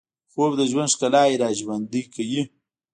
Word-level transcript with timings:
خوب 0.31 0.51
د 0.57 0.61
ژوند 0.71 0.91
ښکلاوې 0.93 1.39
راژوندۍ 1.43 2.03
کوي 2.15 2.41